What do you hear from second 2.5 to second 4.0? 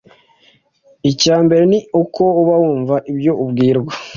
wumva ibyo ubwirwa